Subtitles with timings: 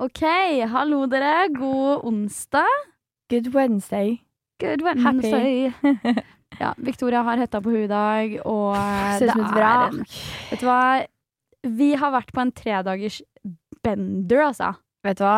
[0.00, 0.22] Ok,
[0.72, 1.50] hallo dere.
[1.52, 2.68] God onsdag.
[3.28, 4.22] Good Wednesday.
[4.60, 5.74] Good Wednesday.
[6.62, 8.78] ja, Victoria har hetta på huet i dag, og
[9.20, 10.80] Ser er Vet du hva?
[11.68, 13.20] Vi har vært på en tredagers
[13.84, 14.72] bender, altså.
[15.04, 15.36] Vet du hva?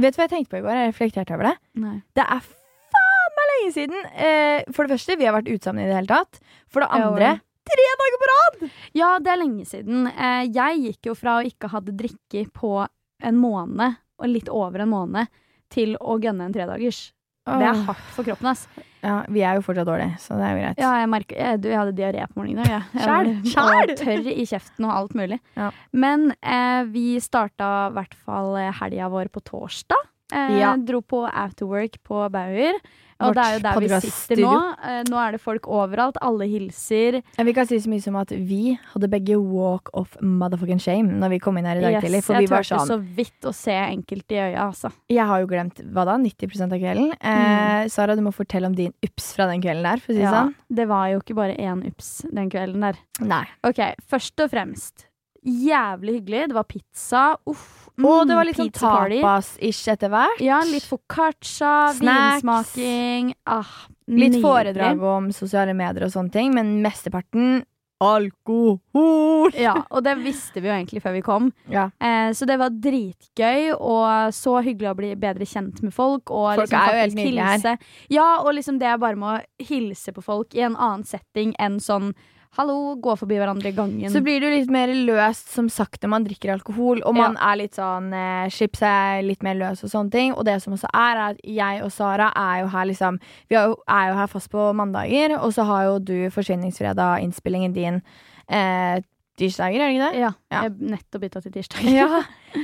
[0.00, 0.80] Vet du hva jeg tenkte på i går?
[0.80, 1.54] Jeg reflekterte over det.
[1.84, 1.94] Nei.
[2.16, 2.48] Det er
[2.96, 4.10] faen meg lenge siden!
[4.16, 6.40] Eh, for det første, vi har vært ute sammen i det hele tatt.
[6.72, 7.34] For det andre,
[7.68, 8.68] tre dager på rad!
[8.96, 10.08] Ja, det er lenge siden.
[10.16, 12.78] Eh, jeg gikk jo fra å ikke ha drikke på
[13.22, 15.28] en måned, og litt over en måned,
[15.72, 17.12] til å gønne en tredagers.
[17.46, 18.64] Det er hardt for kroppen, ass.
[19.06, 20.80] Ja, vi er jo fortsatt dårlige, så det er jo greit.
[20.82, 22.72] Ja, jeg merker jeg, du, jeg hadde diaré på morgenen i dag.
[22.72, 23.36] jeg.
[23.54, 23.92] Jeg var-?
[24.00, 25.38] Tørr i kjeften og alt mulig.
[25.54, 25.68] Ja.
[25.94, 30.08] Men eh, vi starta i hvert fall eh, helga vår på torsdag.
[30.34, 30.72] Eh, Ja.
[30.76, 32.80] Dro på afterwork på Bauer.
[33.20, 34.52] Og det er jo der vi sitter nå.
[34.84, 36.18] Eh, nå er det folk overalt.
[36.20, 37.22] Alle hilser.
[37.48, 41.32] Vi kan si så mye som at vi hadde begge walk of motherfucking shame når
[41.32, 42.20] vi kom inn her i dag Yes, tidlig.
[42.26, 44.92] For jeg vi var turte sånn så vidt å se enkelte i øya, altså.
[45.08, 46.18] Jeg har jo glemt hva da?
[46.20, 47.10] 90% av kvelden.
[47.20, 50.20] Eh, Sara, du må fortelle om din ups fra den kvelden der, for å si
[50.20, 50.54] det Ja, sånn.
[50.68, 53.00] det var jo ikke bare én ups den kvelden der.
[53.20, 53.44] Nei.
[53.64, 53.80] Ok,
[54.12, 55.06] først og fremst.
[55.46, 56.48] Jævlig hyggelig.
[56.50, 57.36] Det var pizza.
[57.46, 57.85] Uff.
[57.96, 60.40] Og mm, det var litt sånn tapas-ish etter hvert.
[60.44, 62.42] Ja, litt foccaccia, Snacks.
[62.44, 63.30] vinsmaking.
[63.48, 63.70] Ah,
[64.06, 67.64] Litt foredrag om sosiale medier og sånne ting, men mesteparten
[68.04, 69.50] alkohol.
[69.56, 71.48] Ja, og det visste vi jo egentlig før vi kom.
[71.72, 71.88] Ja.
[71.98, 76.30] Eh, så det var dritgøy, og så hyggelig å bli bedre kjent med folk.
[76.30, 77.90] Og Folk liksom er jo helt nydelige her.
[78.12, 81.80] Ja, og liksom det bare med å hilse på folk i en annen setting enn
[81.82, 82.12] sånn
[82.56, 84.10] hallo, gå forbi hverandre i gangen.
[84.12, 87.36] Så blir det jo litt mer løst, som sagt, når man drikker alkohol, og man
[87.36, 90.32] er litt sånn eh, Chips er litt mer løs og sånne ting.
[90.34, 93.18] Og det som også er, er at jeg og Sara er jo her liksom
[93.50, 97.74] Vi er jo, er jo her fast på mandager, og så har jo du Forsvinningsfredag-innspillingen
[97.76, 98.00] din
[98.48, 99.02] eh,
[99.36, 100.20] tirsdager, er det ikke det?
[100.22, 100.62] ja, Ja.
[100.64, 101.84] jeg nettopp bytta til tirsdag.
[101.92, 102.22] Ja.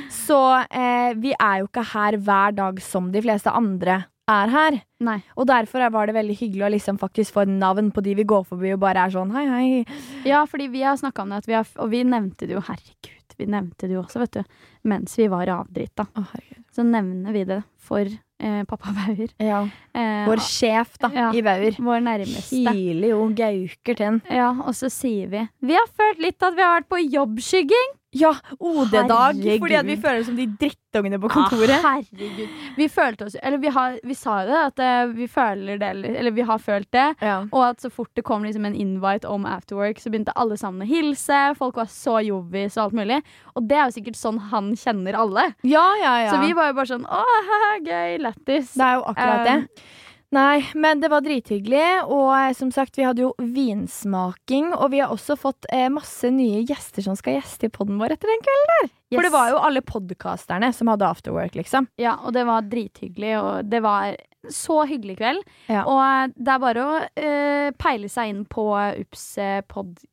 [0.09, 0.39] Så
[0.73, 4.77] eh, vi er jo ikke her hver dag som de fleste andre er her.
[5.03, 5.19] Nei.
[5.37, 8.45] Og derfor var det veldig hyggelig å liksom faktisk få navn på de vi går
[8.49, 9.99] forbi, og bare er sånn hei, hei.
[10.29, 13.37] Ja, fordi vi har snakka om det, vi har, og vi nevnte det jo, herregud,
[13.39, 14.43] vi nevnte det jo også, vet du,
[14.85, 16.07] mens vi var avdrita.
[16.17, 16.35] Oh.
[16.73, 19.29] Så nevner vi det for eh, pappa Bauer.
[19.43, 19.65] Ja.
[19.93, 21.31] Eh, Vår sjef, da, Ja.
[21.35, 21.75] i Bauer.
[21.83, 22.63] vår nærmeste.
[22.73, 24.23] Hyler jo gauker til den.
[24.31, 27.93] Ja, og så sier vi Vi har følt litt at vi har vært på jobbskygging.
[28.15, 31.79] Ja, OD-dag, fordi vi føler oss som de drittungene på kontoret.
[31.79, 32.59] Ah, herregud.
[32.77, 35.89] Vi følte oss Eller vi, har, vi sa jo det, at eh, vi føler det,
[35.95, 37.07] eller, eller vi har følt det.
[37.25, 37.39] Ja.
[37.49, 40.85] Og at så fort det kom liksom en invite om afterwork, så begynte alle sammen
[40.85, 41.41] å hilse.
[41.57, 43.23] Folk var så jovis og alt mulig.
[43.57, 45.49] Og det er jo sikkert sånn han kjenner alle.
[45.65, 46.31] ja, ja, ja.
[46.35, 48.77] Så vi var jo bare sånn å, haha, gøy, lættis.
[48.77, 49.89] Det er jo akkurat um, det.
[50.33, 55.03] Nei, men det var drithyggelig, og eh, som sagt, vi hadde jo vinsmaking, og vi
[55.03, 58.41] har også fått eh, masse nye gjester som skal gjeste i podden vår etter den
[58.41, 58.91] kvelden der.
[59.13, 61.91] For det var jo alle podkasterne som hadde afterwork, liksom.
[62.01, 64.17] Ja, og det var drithyggelig, og det var
[64.51, 65.43] så hyggelig kveld.
[65.71, 65.85] Ja.
[65.87, 69.63] Og det er bare å uh, peile seg inn på ups, eh,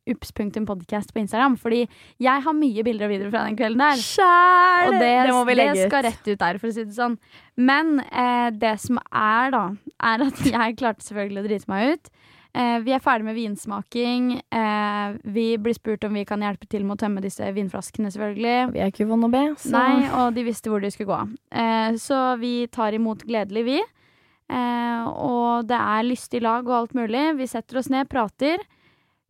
[0.09, 1.83] ups.podcast på Instagram, fordi
[2.21, 4.01] jeg har mye bilder og videoer fra den kvelden der.
[4.03, 4.89] Sjæl!
[4.89, 6.97] Og det, det må vi legge det skal rett ut der, for å si det
[6.97, 7.19] sånn.
[7.59, 9.63] Men uh, det som er, da,
[10.11, 12.11] er at jeg klarte selvfølgelig å drite meg ut.
[12.49, 14.31] Uh, vi er ferdig med vinsmaking.
[14.49, 18.73] Uh, vi blir spurt om vi kan hjelpe til med å tømme disse vinflaskene, selvfølgelig.
[18.73, 21.37] Vi er ikke å B, så Nei, og de visste hvor de skulle gå.
[21.53, 23.79] Uh, så vi tar imot gledelig, vi.
[24.49, 27.25] Eh, og det er lystig lag og alt mulig.
[27.37, 28.57] Vi setter oss ned, prater.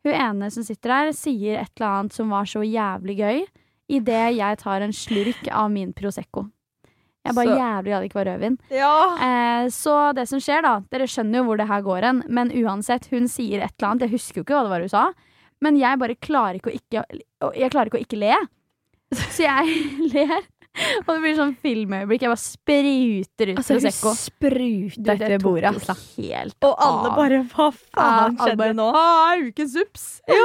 [0.06, 3.41] Hun ene som sitter der, sier et eller annet som var så jævlig gøy,
[3.91, 6.46] idet jeg tar en slurk av min Prosecco.
[7.25, 8.58] Jeg bare Så- jævlig glad det ikke var rødvin.
[8.72, 8.94] Ja.
[9.20, 12.49] Eh, så det som skjer, da Dere skjønner jo hvor det her går hen, men
[12.52, 14.02] uansett, hun sier et eller annet.
[14.08, 15.14] Jeg husker jo ikke hva det var hun sa,
[15.61, 17.03] men jeg bare klarer ikke å ikke
[17.59, 18.35] Jeg klarer ikke å ikke le.
[19.11, 19.66] Så jeg
[20.14, 20.41] ler.
[21.05, 22.26] Og det blir sånn filmøyeblikk.
[22.26, 24.14] Jeg bare spruter ut Altså, Prosecco.
[24.17, 25.96] spruta det etter bordet, altså.
[26.17, 28.90] Helt Og alle bare Hva faen Ja, skjedde nå?
[28.96, 30.05] «Ah, ukens ups!
[30.29, 30.35] Ja,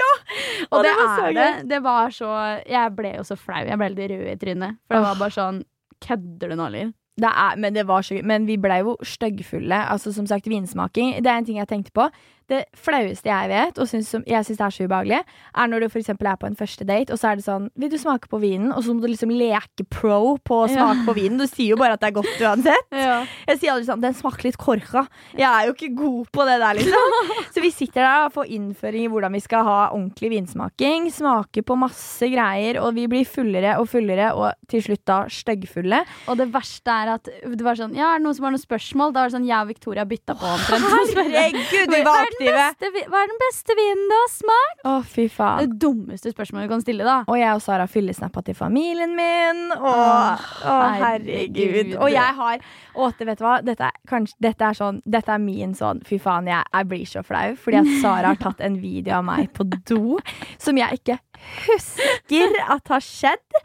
[0.00, 0.10] ja!
[0.72, 1.48] Og det, det var er det.
[1.70, 2.30] Det var så
[2.66, 3.64] Jeg ble jo så flau.
[3.66, 4.78] Jeg ble litt rød i trynet.
[4.86, 5.64] For det var bare sånn
[6.06, 6.94] Kødder du nå, Liv?
[7.16, 8.24] Det er, men det var så gøy.
[8.28, 9.78] Men vi blei jo styggfulle.
[9.88, 11.14] Altså, som sagt, vinsmaking.
[11.24, 12.04] Det er en ting jeg tenkte på.
[12.48, 15.18] Det flaueste jeg vet, og synes, som jeg syns er så ubehagelig,
[15.56, 17.90] er når du eksempel er på en første date, og så er det sånn Vil
[17.90, 18.72] du smake på vinen?
[18.72, 21.04] Og så må du liksom leke pro på å smake Ja.
[21.06, 21.38] på vinen.
[21.40, 22.86] Du sier jo bare at det er godt uansett.
[22.92, 23.24] Ja.
[23.48, 25.06] Jeg sier aldri sånn Den smaker litt korka.
[25.36, 27.16] Jeg er jo ikke god på det der, liksom.
[27.56, 31.10] Så vi sitter der og får innføring i hvordan vi skal ha ordentlig vinsmaking.
[31.10, 36.02] Smaker på masse greier, og vi blir fullere og fullere, og til slutt da styggfulle.
[36.28, 38.62] Og det verste er at det var sånn Ja, er det noen som har noen
[38.62, 39.12] spørsmål?
[39.14, 40.86] Da var det sånn Jeg og Victoria bytta på omtrent.
[41.16, 42.54] Herregud, vi var aktive!
[42.56, 44.82] beste Hva er den beste vinen du har smakt?
[44.86, 45.62] Å, fy faen.
[45.64, 47.16] Det dummeste spørsmålet du kan stille, da.
[47.26, 49.62] Og jeg og Sara fyllesnappa til familien min.
[49.76, 51.56] Å, Åh, å, herregud.
[51.58, 51.94] herregud.
[52.00, 52.66] Og jeg har
[52.96, 53.56] Å, vet du hva?
[53.66, 57.04] Dette er, kanskje, dette er sånn Dette er min sånn Fy faen, jeg, jeg blir
[57.08, 57.56] så flau.
[57.60, 60.18] Fordi at Sara har tatt en video av meg på do
[60.62, 61.18] som jeg ikke
[61.66, 63.62] husker at har skjedd.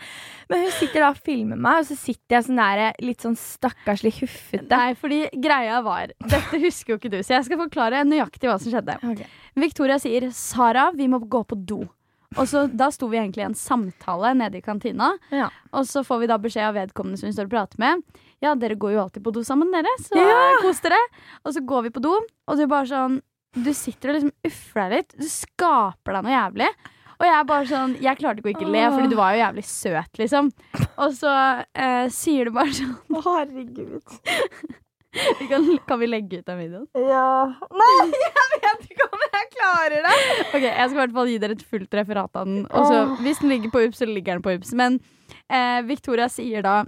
[0.51, 3.37] Men hun sitter da og filmer meg, og så sitter jeg sånn der litt sånn
[3.39, 4.67] stakkarslig huffete.
[4.67, 8.59] Nei, fordi greia var Dette husker jo ikke du, så jeg skal forklare nøyaktig hva
[8.59, 8.97] som skjedde.
[9.13, 9.31] Okay.
[9.55, 11.87] Victoria sier 'Sara, vi må gå på do'.
[12.39, 15.17] Og så Da sto vi egentlig i en samtale nede i kantina.
[15.31, 15.49] Ja.
[15.73, 18.03] Og så får vi da beskjed av vedkommende som vi står og prater med.
[18.41, 20.61] Ja, dere går jo alltid på do sammen, dere, så Ja.
[20.61, 20.99] kos dere.
[21.45, 23.21] Og så går vi på do, og du bare sånn
[23.53, 25.15] Du sitter og liksom uffer deg litt.
[25.19, 26.69] Du skaper deg noe jævlig.
[27.21, 29.43] Og jeg er bare sånn Jeg klarte ikke å ikke le, fordi du var jo
[29.43, 30.47] jævlig søt, liksom.
[30.97, 31.33] Og så
[31.77, 34.15] eh, sier du bare sånn Å, herregud.
[35.41, 36.87] vi kan, kan vi legge ut den videoen?
[36.97, 37.51] Ja.
[37.81, 37.91] Nei,
[38.25, 40.15] jeg vet ikke om jeg klarer det.
[40.47, 42.63] Ok, Jeg skal i hvert fall gi dere et fullt referat av den.
[42.71, 44.73] Og så, hvis den ligger på UPS, så ligger den på UPS.
[44.79, 44.97] Men
[45.45, 46.79] eh, Victoria sier da.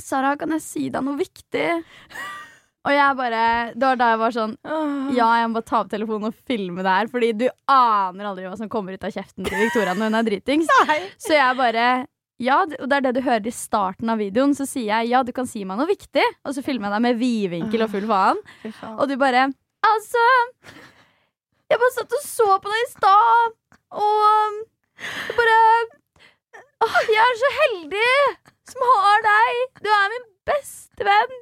[0.00, 1.66] Sara, kan jeg si deg noe viktig?
[2.82, 3.42] Og jeg bare
[3.78, 4.54] Det var da jeg var sånn
[5.14, 7.10] Ja, jeg må bare ta opp telefonen og filme det her.
[7.12, 10.26] Fordi du aner aldri hva som kommer ut av kjeften til Victoria når hun er
[10.30, 10.72] dritings.
[11.24, 11.86] Så jeg bare
[12.42, 14.54] ja, og det er det du hører i starten av videoen.
[14.58, 16.24] Så sier jeg ja, du kan si meg noe viktig.
[16.48, 18.40] Og så filmer jeg deg med vidvinkel og full faen.
[18.96, 19.44] Og du bare
[19.86, 20.24] Altså
[21.70, 23.54] Jeg bare satt og så på deg i stad,
[23.98, 24.58] og
[25.02, 25.60] jeg bare
[26.82, 28.10] Åh, Jeg er så heldig
[28.72, 29.62] som har deg!
[29.84, 31.34] Du er min beste venn!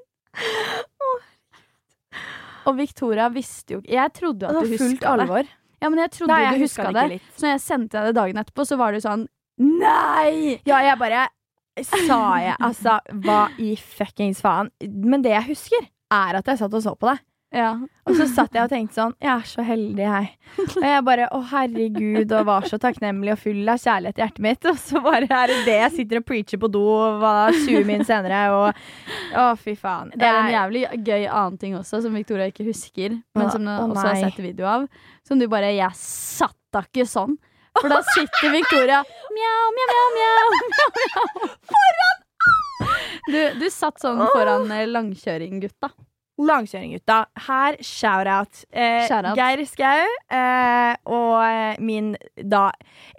[2.68, 5.44] Og Victoria visste jo ikke Jeg trodde at du huska det.
[5.80, 7.28] Ja, men jeg trodde Nei, jeg du huska det litt.
[7.36, 9.26] Så når jeg sendte deg det dagen etterpå, så var du sånn
[9.60, 10.60] Nei!
[10.68, 11.26] Ja, jeg bare
[11.84, 14.70] sa jeg Altså, hva i fuckings faen?
[14.84, 17.18] Men det jeg husker, er at jeg satt og så på det.
[17.50, 17.72] Ja.
[18.06, 20.26] Og så satt jeg og tenkte sånn Jeg er så heldig, jeg.
[20.76, 24.44] Og jeg bare Å, herregud, og var så takknemlig og full av kjærlighet i hjertet
[24.44, 24.68] mitt.
[24.70, 26.84] Og så bare er det det jeg sitter og preacher på do
[27.18, 30.12] hva, 20 min senere, og Å, fy faen.
[30.14, 33.70] Det er en jævlig gøy annen ting også, som Victoria ikke husker, men som du
[33.74, 34.86] også har sett video av.
[35.26, 37.34] Som du bare Jeg satt da ikke sånn.
[37.80, 39.02] For da sitter Victoria
[39.34, 40.86] mjau, mjau, mjau, mjau.
[41.02, 42.14] mjau, mjau.
[43.30, 45.90] Du, du satt sånn foran eh, langkjøring-gutta.
[46.48, 47.18] Langkjøring-gutta.
[47.46, 48.64] Her, shout-out.
[48.72, 49.36] Eh, Shout-out.
[49.38, 50.06] Geir Skau
[50.36, 52.68] eh, og eh, min da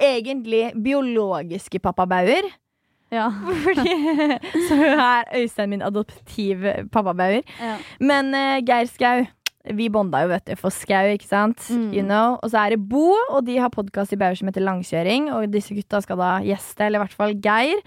[0.01, 2.49] egentlig biologiske pappa Bauer.
[3.11, 3.27] Ja.
[3.65, 3.97] Fordi,
[4.69, 7.43] så er Øystein min adoptiv pappa Bauer.
[7.59, 7.77] Ja.
[7.99, 9.27] Men eh, Geir Skau
[9.77, 11.61] vi bonda jo, vet du, for Skau, ikke sant?
[11.69, 11.91] Mm.
[11.93, 12.39] You know?
[12.41, 15.29] Og så er det Bo, og de har podkast i Bauer som heter Langkjøring.
[15.35, 17.83] Og disse gutta skal da gjeste, eller i hvert fall Geir.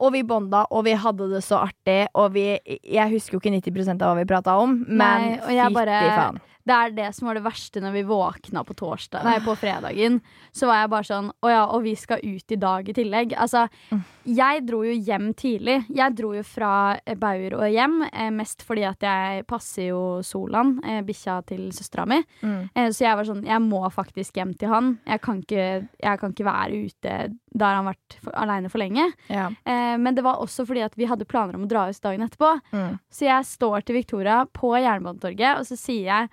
[0.00, 2.06] Og vi bonda, og vi hadde det så artig.
[2.16, 6.40] Og vi Jeg husker jo ikke 90% av hva vi prata om, men fytti faen.
[6.66, 10.20] Det er det som var det verste når vi våkna på torsdag Nei, på fredagen.
[10.52, 13.32] Så var jeg bare sånn Å ja, og vi skal ut i dag i tillegg.
[13.36, 14.02] Altså, Mm.
[14.36, 15.86] jeg dro jo hjem tidlig.
[15.88, 20.20] Jeg dro jo fra eh, Bauer og hjem, eh, mest fordi at jeg passer jo
[20.22, 22.20] Solan, eh, bikkja til søstera mi.
[22.42, 22.68] Mm.
[22.92, 24.98] Så jeg var sånn Jeg må faktisk hjem til han.
[25.06, 27.16] Jeg kan ikke, jeg kan ikke være ute
[27.56, 29.08] Da har han vært aleine for lenge.
[29.28, 29.48] Ja.
[29.66, 32.60] Men det var også fordi at vi hadde planer om å dra ut dagen etterpå.
[32.72, 32.98] Mm.
[33.10, 36.28] Så jeg står til Victoria på Jernbanetorget, og så sier jeg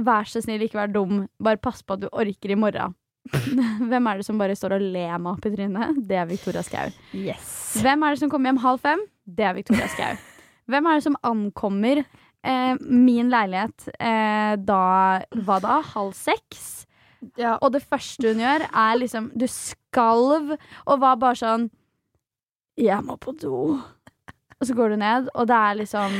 [0.00, 1.26] Vær så snill, ikke vær dum.
[1.42, 2.94] Bare pass på at du orker i morgen.
[3.90, 6.00] Hvem er det som bare står og ler meg opp i trynet?
[6.08, 6.90] Det er Victoria Skau.
[7.14, 7.76] Yes.
[7.82, 9.04] Hvem er det som kommer hjem halv fem?
[9.24, 10.16] Det er Victoria Skau.
[10.72, 14.82] Hvem er det som ankommer eh, min leilighet eh, da
[15.44, 15.80] Hva da?
[15.92, 16.86] Halv seks?
[17.38, 17.56] Ja.
[17.60, 21.68] Og det første hun gjør, er liksom Du skalv og var bare sånn
[22.80, 23.78] Jeg må på do.
[24.62, 26.18] Og så går du ned, og det er liksom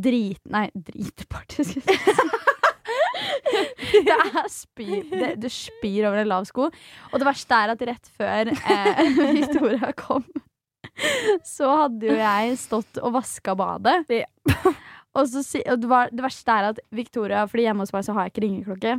[0.00, 0.40] drit...
[0.48, 2.38] Nei, dritparty, skal jeg si.
[4.06, 6.68] Det er spy det, Du spyr over en lav sko.
[7.10, 9.02] Og det verste er at rett før eh,
[9.38, 10.24] Victoria kom,
[11.46, 14.02] så hadde jo jeg stått og vaska badet.
[14.12, 14.28] Ja.
[15.12, 18.14] Og, så, og det, var, det verste er at Victoria Fordi hjemme hos meg så
[18.16, 18.94] har jeg ikke ringeklokke.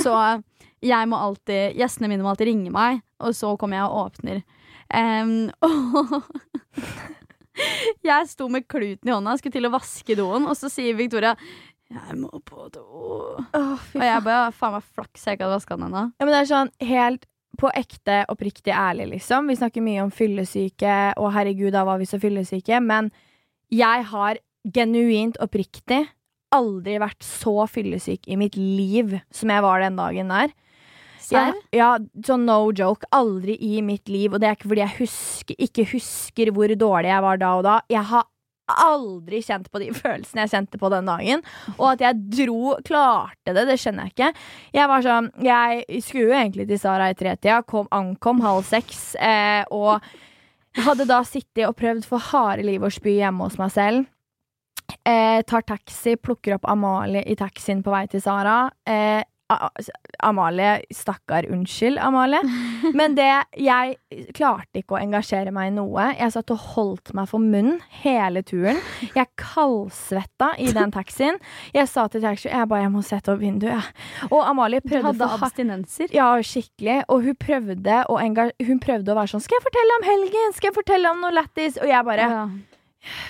[0.00, 0.14] Så
[0.84, 4.42] jeg må alltid gjestene mine må alltid ringe meg, og så kommer jeg og åpner.
[4.90, 5.50] Um,
[8.00, 10.96] og jeg sto med kluten i hånda, skulle til å vaske doen, og så sier
[10.98, 11.34] Victoria
[11.90, 12.84] jeg må på do.
[13.56, 16.04] Oh, Og jeg bare faen meg flaks jeg ikke hadde vaska den ennå.
[16.14, 17.26] Ja, men det er sånn helt
[17.60, 19.50] på ekte, oppriktig ærlig, liksom.
[19.50, 22.78] Vi snakker mye om fyllesyke, og herregud, da var vi så fyllesyke.
[22.84, 23.10] Men
[23.74, 26.04] jeg har genuint oppriktig
[26.54, 30.54] aldri vært så fyllesyk i mitt liv som jeg var den dagen der.
[31.30, 31.92] Jeg, ja,
[32.26, 33.06] sånn no joke.
[33.14, 34.32] Aldri i mitt liv.
[34.34, 37.66] Og det er ikke fordi jeg husker, ikke husker hvor dårlig jeg var da og
[37.66, 37.76] da.
[37.92, 38.26] Jeg har
[38.84, 41.44] aldri kjent på de følelsene jeg kjente på den dagen.
[41.78, 44.30] Og at jeg dro Klarte det, det skjønner jeg ikke.
[44.76, 49.14] Jeg var sånn Jeg skulle jo egentlig til Sara i tretida, kom, ankom halv seks,
[49.20, 50.00] eh, og
[50.78, 54.08] hadde da sittet og prøvd for harde liv å spy hjemme hos meg selv.
[55.06, 58.62] Eh, tar taxi, plukker opp Amalie i taxien på vei til Sara.
[58.86, 59.22] Eh,
[60.22, 62.40] Amalie, stakkar, unnskyld, Amalie.
[62.98, 63.28] Men det,
[63.58, 63.96] jeg
[64.36, 66.10] klarte ikke å engasjere meg i noe.
[66.18, 68.80] Jeg satt og holdt meg for munnen hele turen.
[69.16, 71.40] Jeg kaldsvetta i den taxien.
[71.74, 73.90] Jeg sa til taxien jeg bare, jeg må sette opp vinduet.
[74.30, 76.14] Og Amalie Du prøvde hadde for abstinenser.
[76.14, 77.02] ja, skikkelig.
[77.08, 80.52] Og hun prøvde, å hun prøvde å være sånn 'Skal jeg fortelle om helgen?
[80.54, 82.48] Skal jeg fortelle om noe lættis?' Og jeg bare Ja.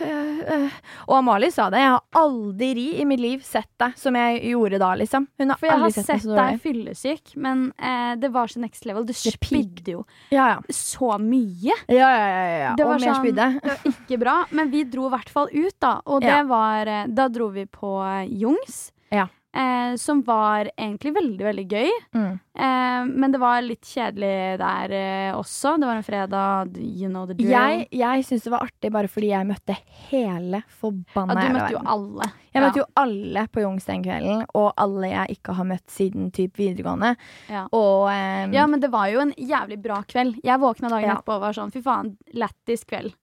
[0.01, 0.71] Øh, øh.
[1.09, 1.79] Og Amalie sa det.
[1.83, 5.27] Jeg har aldri i mitt liv sett deg som jeg gjorde da, liksom.
[5.39, 8.85] Hun har For jeg har sett sett deg fyllesyk, men eh, det var så next
[8.89, 9.05] level.
[9.09, 10.61] Du spydde jo Ja, ja.
[10.75, 11.75] så mye.
[11.89, 12.75] Ja, ja, ja, ja.
[12.77, 16.01] Det var sånn- Det var ikke bra, men vi dro i hvert fall ut, da.
[16.07, 18.91] Og det var eh, Da dro vi på eh, Jungs.
[19.11, 19.27] Ja.
[19.53, 21.89] Eh, som var egentlig veldig, veldig gøy.
[22.15, 22.35] Mm.
[22.55, 25.73] Eh, men det var litt kjedelig der eh, også.
[25.81, 26.77] Det var en fredag.
[26.79, 27.51] You know the drill.
[27.51, 29.77] Jeg, jeg syns det var artig bare fordi jeg møtte
[30.11, 32.29] hele forbanna ja, du møtte jo alle.
[32.51, 32.63] Jeg ja.
[32.67, 36.59] møtte jo alle på Jungs den kvelden, og alle jeg ikke har møtt siden typ
[36.59, 37.15] videregående.
[37.51, 37.65] Ja.
[37.75, 40.39] Og ehm, Ja, men det var jo en jævlig bra kveld.
[40.47, 41.19] Jeg våkna dagen Ja.
[41.19, 43.15] etterpå og var sånn fy faen, lættis kveld.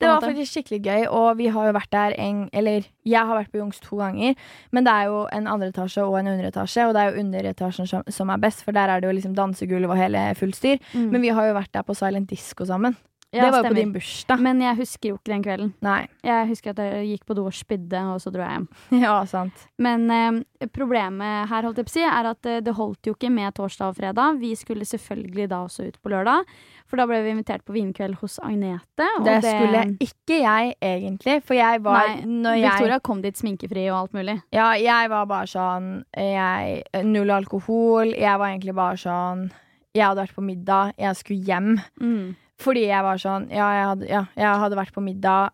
[0.00, 3.34] Det var faktisk skikkelig gøy, og vi har jo vært der en Eller jeg har
[3.36, 4.34] vært på Jungs to ganger,
[4.70, 7.86] men det er jo en andre etasje og en underetasje, og det er jo underetasjen
[7.86, 10.76] som, som er best, for der er det jo liksom dansegulv og hele fullt styr.
[10.94, 12.96] Men vi har jo vært der på Silent Disco sammen.
[13.32, 13.72] Ja, det var jo stemmer.
[13.72, 14.40] på din bursdag.
[14.44, 15.70] Men jeg husker jo ikke den kvelden.
[15.80, 16.00] Nei.
[16.22, 18.66] Jeg husker at jeg gikk på do og spydde, og så dro jeg hjem.
[19.06, 19.62] Ja, sant.
[19.80, 23.14] Men eh, problemet her holdt jeg på å si, er at eh, det holdt jo
[23.16, 24.36] ikke med torsdag og fredag.
[24.42, 26.44] Vi skulle selvfølgelig da også ut på lørdag,
[26.84, 29.08] for da ble vi invitert på vinkveld hos Agnete.
[29.16, 33.40] Og Det skulle ikke jeg egentlig, for jeg var Nei, når jeg, Victoria kom dit
[33.40, 34.36] sminkefri og alt mulig.
[34.52, 38.12] Ja, jeg var bare sånn jeg, Null alkohol.
[38.12, 39.48] Jeg var egentlig bare sånn
[39.96, 41.74] Jeg hadde vært på middag, jeg skulle hjem.
[42.00, 42.34] Mm.
[42.62, 45.52] Fordi jeg var sånn Ja, jeg hadde, ja, jeg hadde vært på middag,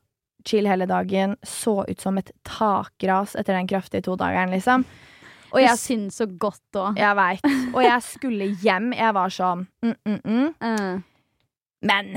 [0.48, 4.86] chill hele dagen, så ut som et takras etter den kraftige todageren, liksom.
[5.48, 6.98] Og jeg, syns så godt òg.
[7.00, 7.46] jeg veit.
[7.72, 8.90] Og jeg skulle hjem.
[8.92, 10.98] Jeg var sånn mm, mm, mm.
[11.88, 12.10] Men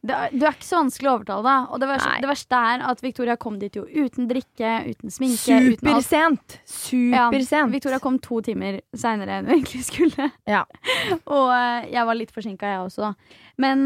[0.00, 1.54] Det, er- du er ikke så vanskelig å overtale, da.
[1.74, 5.58] Og det verste, det verste er at Victoria kom dit jo uten drikke, uten sminke,
[5.76, 6.54] Supersent!
[6.64, 7.52] supersent!
[7.52, 10.30] Ja, Victoria kom to timer seinere enn hun egentlig skulle.
[10.48, 10.62] Ja.
[11.36, 13.12] og eh, jeg var litt forsinka, jeg også.
[13.60, 13.84] Men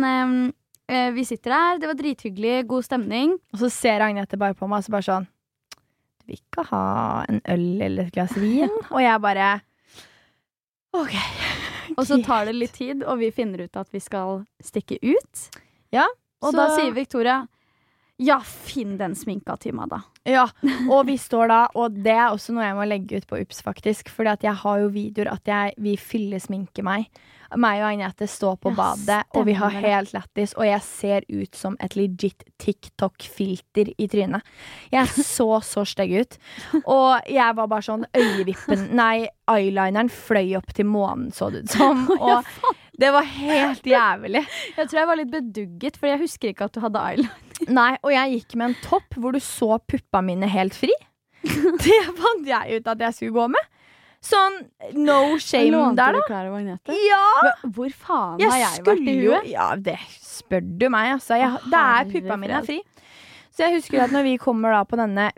[0.87, 3.35] eh, vi sitter der, det var drithyggelig, god stemning.
[3.57, 5.27] Og så ser Agnete bare på meg og så bare sånn
[5.75, 6.85] Du vil ikke ha
[7.29, 8.71] en øl eller et glass vin?
[8.95, 9.51] og jeg bare
[10.95, 11.15] OK.
[11.99, 15.49] Og så tar det litt tid, og vi finner ut at vi skal stikke ut.
[15.95, 16.07] Ja,
[16.43, 17.43] Og så- da sier Victoria
[18.23, 19.97] ja, finn den sminka til meg, da.
[20.31, 20.45] Ja,
[20.95, 23.59] og vi står da, og det er også noe jeg må legge ut på Ups,
[23.67, 24.09] faktisk.
[24.15, 27.09] Fordi at jeg har jo videoer at jeg, vi fyllesminker meg.
[27.59, 30.55] Meg og Agnete står på Ja, badet, og vi har helt lættis.
[30.59, 34.43] Og jeg ser ut som et legit TikTok-filter i trynet.
[34.95, 36.39] Jeg så så stygg ut.
[36.85, 41.77] Og jeg var bare sånn Øyevippen Nei, eyelineren fløy opp til månen, så det ut
[41.77, 42.07] som.
[42.15, 42.47] Og
[43.01, 44.45] det var helt jævlig.
[44.79, 47.41] Jeg tror jeg var litt bedugget, for jeg husker ikke at du hadde eyeliner.
[47.79, 50.93] Nei, og jeg gikk med en topp hvor du så puppa mine helt fri.
[51.85, 53.71] Det fant jeg ut at jeg skulle gå med.
[54.25, 54.55] Sånn
[55.05, 56.29] no shame Lånte der, du da.
[56.31, 56.97] klær og magneter?
[57.05, 57.53] Ja!
[57.77, 59.49] Hvor faen Jeg har jeg vært i huet?
[59.53, 61.37] Ja, det spør du meg, altså.
[61.37, 62.79] Jeg, det er puppa mine er fri.
[63.55, 65.29] Så jeg husker at når vi kommer da på denne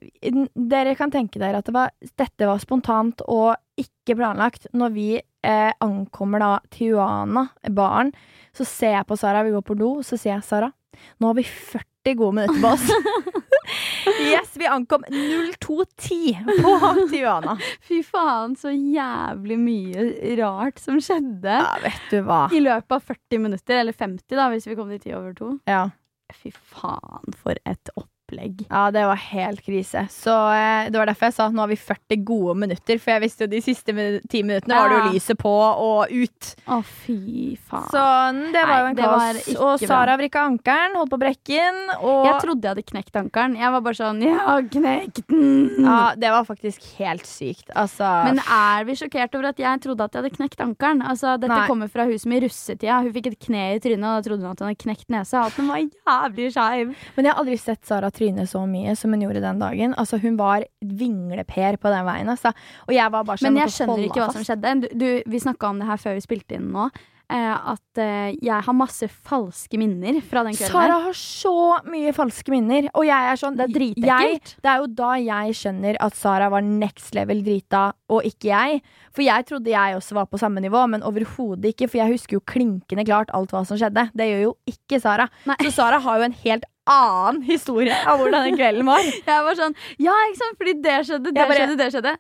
[0.73, 4.71] Dere kan tenke dere at det var, dette var spontant og ikke planlagt.
[4.73, 5.09] Når vi
[5.47, 8.13] eh, ankommer da Tijuana, baren,
[8.57, 10.73] så ser jeg på Sara, vi går på do, så sier jeg Sara,
[11.21, 13.43] nå har vi 40 gode minutter på oss.
[14.33, 16.73] yes, vi ankom 0210 på
[17.11, 17.57] Tijuana.
[17.85, 20.09] Fy faen, så jævlig mye
[20.41, 21.61] rart som skjedde.
[21.61, 22.47] Ja, vet du hva.
[22.55, 25.53] I løpet av 40 minutter, eller 50 da, hvis vi kom til 10 over 2.
[25.71, 25.87] Ja.
[26.35, 28.16] Fy faen, for et opplegg.
[28.27, 28.67] Opplegg.
[28.69, 30.07] Ja, det var helt krise.
[30.11, 32.99] Så eh, det var derfor jeg sa at nå har vi 40 gode minutter.
[32.99, 36.11] For jeg visste jo de siste min ti minuttene var det jo lyset på og
[36.11, 36.51] ut.
[36.67, 37.89] Å, fy faen.
[37.93, 39.51] Så mm, det var jo en kaos.
[39.57, 39.87] Og.
[39.87, 41.81] Sara vrikka ankelen, holdt på å brekke den.
[42.01, 43.57] Og jeg trodde jeg hadde knekt ankelen.
[43.61, 45.87] Jeg var bare sånn Ja, knekt den!
[45.87, 47.69] ja, det var faktisk helt sykt.
[47.77, 51.05] Altså Men er vi sjokkert over at jeg trodde at jeg hadde knekt ankelen?
[51.07, 51.69] Altså, dette Nei.
[51.71, 53.01] kommer fra hun som i russetida.
[53.05, 55.47] Hun fikk et kne i trynet, og da trodde hun at hun hadde knekt nesa.
[55.47, 56.95] At den var jævlig skeiv.
[57.17, 59.97] Men jeg har aldri sett Sara tryne så mye som hun gjorde den dagen.
[60.01, 62.31] Altså, hun var vingleper på den veien.
[62.33, 62.55] Altså.
[62.87, 64.79] Og jeg var bare sånn Men jeg skjønner ikke hva som skjedde.
[64.83, 66.89] Du, du, vi snakka om det her før vi spilte inn nå.
[67.27, 70.71] Eh, at eh, jeg har masse falske minner fra den kvelden.
[70.71, 74.53] Sara har så mye falske minner, og jeg er sånn Det er jeg, dritekkelt.
[74.63, 78.79] Det er jo da jeg skjønner at Sara var next level drita, og ikke jeg.
[79.11, 81.91] For jeg trodde jeg også var på samme nivå, men overhodet ikke.
[81.91, 84.07] For jeg husker jo klinkende klart alt hva som skjedde.
[84.15, 85.27] Det gjør jo ikke Sara.
[85.51, 85.59] Nei.
[85.67, 89.03] Så Sara har jo en helt annen historie av hvordan den kvelden var.
[89.31, 90.59] Jeg var sånn Ja, ikke sant?
[90.61, 92.15] Fordi det skjedde, det bare- skjedde, det skjedde.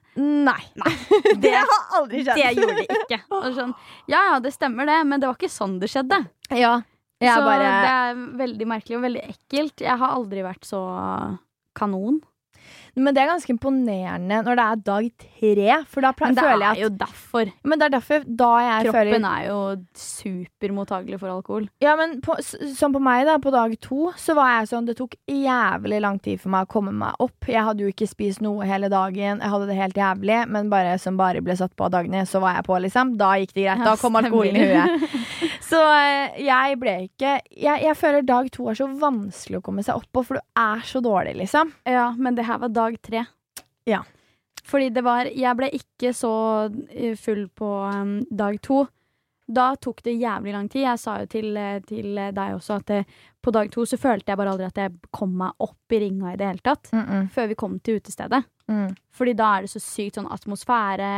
[0.47, 0.63] Nei.
[1.47, 2.41] Det har aldri skjedd.
[2.41, 3.21] Det gjorde det ikke.
[3.57, 3.73] Sånn,
[4.11, 6.21] ja ja, det stemmer det, men det var ikke sånn det skjedde.
[6.57, 6.77] Ja.
[7.23, 9.81] Så bare det er veldig merkelig og veldig ekkelt.
[9.87, 10.81] Jeg har aldri vært så
[11.77, 12.19] kanon.
[12.97, 16.65] Men det er ganske imponerende når det er dag tre, for da Men det føler
[16.65, 17.51] jeg er jo derfor.
[17.63, 19.59] Men det er derfor da jeg føler Kroppen er jo
[20.01, 21.69] supermottagelig for alkohol.
[21.85, 22.37] Ja, men på,
[22.77, 26.19] som på meg, da, på dag to, så var jeg sånn Det tok jævlig lang
[26.23, 27.51] tid for meg å komme meg opp.
[27.51, 29.43] Jeg hadde jo ikke spist noe hele dagen.
[29.43, 32.41] Jeg hadde det helt jævlig, men bare som bare ble satt på av Dagny, så
[32.43, 33.15] var jeg på, liksom.
[33.21, 33.85] Da gikk det greit.
[33.87, 35.21] Da kom alkoholen i huet.
[35.67, 39.85] Så eh, jeg ble ikke jeg, jeg føler dag to er så vanskelig å komme
[39.87, 41.73] seg opp på, for du er så dårlig, liksom.
[41.89, 43.25] Ja, men det her var dag tre.
[43.89, 44.05] Ja.
[44.67, 46.35] Fordi det var Jeg ble ikke så
[46.91, 48.85] eh, full på um, dag to.
[49.47, 50.83] Da tok det jævlig lang tid.
[50.89, 53.03] Jeg sa jo til, eh, til deg også at det,
[53.43, 56.33] på dag to så følte jeg bare aldri at jeg kom meg opp i ringa
[56.33, 56.91] i det hele tatt.
[57.35, 58.43] Før vi kom til utestedet.
[58.67, 58.91] Mm.
[59.15, 61.11] Fordi da er det så sykt sånn atmosfære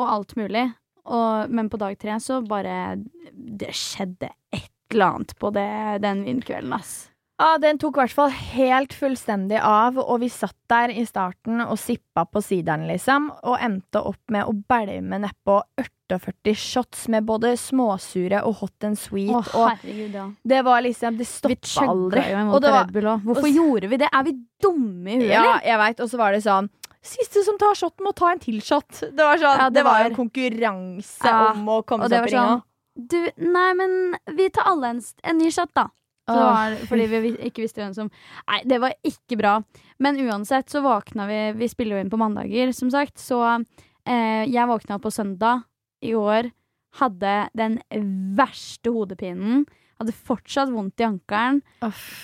[0.00, 0.66] og alt mulig.
[1.04, 2.96] Og, men på dag tre så bare
[3.32, 5.70] Det skjedde et eller annet på det,
[6.02, 7.10] den vindkvelden, ass.
[7.40, 11.62] Ja, den tok i hvert fall helt fullstendig av, og vi satt der i starten
[11.64, 17.24] og sippa på sideren, liksom, og endte opp med å bælme nedpå 48 shots med
[17.24, 20.26] både småsure og hot and sweet, Å, herregud, ja.
[20.52, 22.26] det var liksom Det stoppa aldri.
[22.28, 22.92] jo imot Og det var.
[23.24, 24.10] Hvorfor og gjorde vi det?
[24.12, 26.68] Er vi dumme i huet, ja, jeg veit, og så var det sånn
[27.02, 29.00] Siste som tar shoten, må ta en til shot.
[29.00, 32.28] Det var sånn, Ja, det, det var en konkurranse Ja, om å komme seg opp
[32.28, 32.42] i ringa.
[32.60, 33.16] sånn Du,
[33.54, 33.94] nei, men
[34.36, 35.86] vi tar alle en, en ny shot, da.
[36.30, 38.10] Var, fordi vi vi- ikke visste hvem som
[38.46, 39.54] Nei, det var ikke bra.
[39.98, 43.16] Men uansett så våkna vi Vi spiller jo inn på mandager, som sagt.
[43.18, 43.40] Så
[44.06, 45.64] eh, jeg våkna på søndag
[46.04, 46.52] i år.
[47.00, 47.80] Hadde den
[48.36, 49.64] verste hodepinen.
[50.00, 51.58] Hadde fortsatt vondt i ankelen.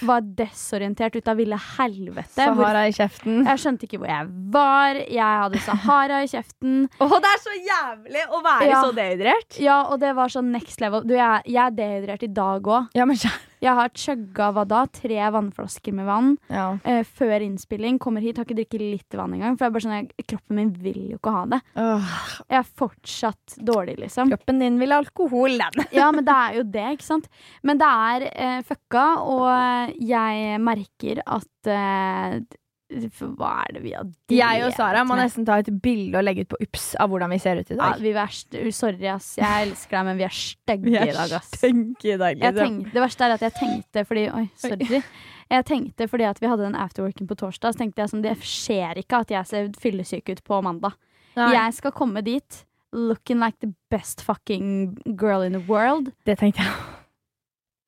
[0.08, 2.46] Var desorientert ut av ville helvete.
[2.48, 3.42] Hvor, Sahara i kjeften.
[3.44, 5.00] jeg skjønte ikke hvor jeg var.
[5.12, 6.78] Jeg hadde Sahara i kjeften.
[7.04, 8.80] Åh, det er så jævlig å være Ja.
[8.82, 9.58] så dehydrert.
[9.60, 11.04] Ja, og det var sånn next level.
[11.04, 12.88] Du, jeg, jeg er dehydrert i dag òg.
[12.96, 13.42] Ja, men kjære.
[13.62, 14.82] Jeg har chugga hva da?
[14.92, 16.78] Tre vannflasker med vann Ja.
[16.84, 17.98] uh, før innspilling.
[18.02, 19.56] Kommer hit, har ikke drukket litt vann engang.
[19.56, 21.60] For jeg er bare sånn, kroppen min vil jo ikke ha det.
[21.78, 22.12] Uh.
[22.50, 24.30] Jeg er fortsatt dårlig, liksom.
[24.34, 25.86] kroppen din vil ha alkohol, den.
[25.96, 27.30] Ja, men det er jo det, ikke sant.
[27.66, 32.40] Men det er uh, fucka, og jeg merker at eh,
[32.86, 36.44] Hva er det vi har Jeg og Sara må nesten ta et bilde og legge
[36.46, 38.02] ut på Ups av hvordan vi ser ut i ja, dag.
[38.04, 39.32] vi er Sorry, ass.
[39.40, 41.50] Jeg elsker deg, men vi er stygge i dag, ass.
[41.66, 42.38] i dag.
[42.38, 42.78] liksom.
[42.92, 45.02] det verste er at jeg tenkte fordi Oi, sorry.
[45.46, 48.36] Jeg tenkte fordi at vi hadde den afterworken på torsdag, så tenkte jeg sånn Det
[48.42, 50.94] skjer ikke at jeg ser fyllesyk ut på mandag.
[51.36, 52.62] Jeg skal komme dit
[52.96, 56.12] looking like the best fucking girl in the world.
[56.24, 56.72] Det tenkte jeg.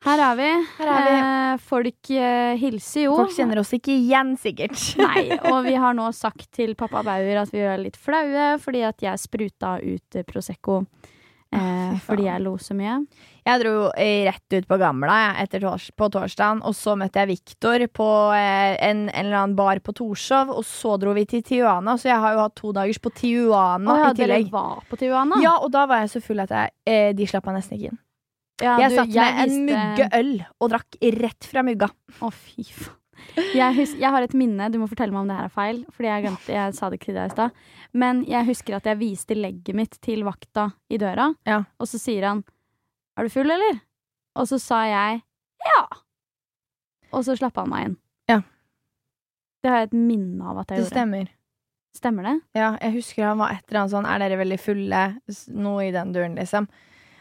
[0.06, 0.48] Her er vi.
[0.78, 1.14] Her er vi.
[1.18, 3.16] Eh, folk eh, hilser jo.
[3.18, 4.78] Folk kjenner oss ikke igjen, sikkert.
[5.02, 8.84] Nei, og vi har nå sagt til pappa Bauer at vi er litt flaue fordi
[8.86, 10.84] at jeg spruta ut eh, Prosecco.
[11.48, 12.98] Eh, fordi jeg lo så mye.
[13.48, 17.30] Jeg dro eh, rett ut på Gamla jeg, tors på torsdagen, og så møtte jeg
[17.30, 21.42] Viktor på eh, en, en eller annen bar på Torshov, og så dro vi til
[21.42, 24.50] Tijuana, så jeg har jo hatt to dagers på Tijuana oh, ja, i tillegg.
[24.50, 25.40] dere var på Tijuana?
[25.40, 27.94] Ja, og da var jeg så full at jeg, eh, de slapp meg nesten ikke
[27.94, 28.02] inn.
[28.60, 31.88] Ja, Jeg du, satt med en viste- mugge øl og drakk rett fra mugga.
[32.20, 32.94] Å, fy faen.
[33.54, 35.84] Jeg, husker, jeg har et minne, du må fortelle meg om det her er feil,
[35.92, 37.50] Fordi jeg glemte, jeg sa det ikke til deg i stad.
[37.92, 41.64] Men jeg husker at jeg viste legget mitt til vakta i døra, Ja.
[41.78, 42.44] og så sier han
[43.16, 43.80] 'Er du full, eller?'
[44.36, 45.22] Og så sa jeg
[45.66, 45.98] 'ja'.
[47.12, 47.96] Og så slappa han meg inn.
[48.28, 48.40] Ja.
[49.62, 50.94] Det har jeg et minne av at jeg Det gjorde.
[50.94, 51.28] stemmer.
[51.96, 52.42] Stemmer det?
[52.54, 55.20] Ja, jeg husker han var et eller annet sånn Er dere veldig fulle?
[55.48, 56.68] Noe i den duren, liksom.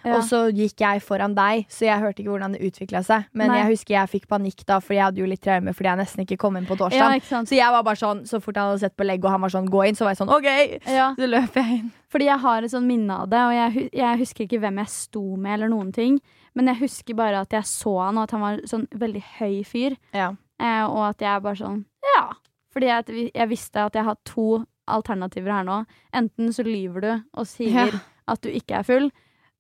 [0.08, 0.18] Ja.
[0.18, 3.26] og så gikk jeg foran deg, så jeg hørte ikke hvordan det utvikla seg.
[3.34, 3.58] Men Nei.
[3.60, 6.24] jeg husker jeg fikk panikk da, fordi jeg hadde jo litt traume fordi jeg nesten
[6.26, 7.20] ikke kom inn på torsdag.
[7.20, 9.42] Ja, så jeg var bare sånn, så fort han hadde sett på legg og han
[9.42, 10.88] var sånn 'gå inn', så var jeg sånn 'OK'.
[10.88, 11.14] Ja.
[11.16, 11.92] Så løp jeg inn.
[12.10, 14.88] Fordi jeg har et sånn minne av det, og jeg, jeg husker ikke hvem jeg
[14.88, 16.20] sto med, eller noen ting.
[16.56, 19.64] Men jeg husker bare at jeg så han, og at han var sånn veldig høy
[19.66, 19.98] fyr.
[20.14, 20.32] Ja.
[20.60, 22.32] Eh, og at jeg bare sånn Ja.
[22.74, 25.86] Fordi jeg, jeg visste at jeg har to alternativer her nå.
[26.14, 28.00] Enten så lyver du og sier Ja.
[28.28, 29.12] at du ikke er full.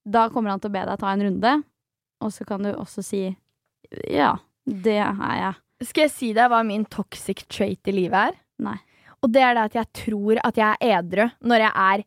[0.07, 1.53] Da kommer han til å be deg ta en runde.
[2.23, 3.21] Og så kan du også si
[4.09, 4.33] ja,
[4.65, 5.53] det er jeg.
[5.87, 8.37] Skal jeg si deg hva min toxic trait i livet er?
[8.65, 8.77] Nei.
[9.21, 12.03] Og det er det at jeg tror at jeg er edru når jeg er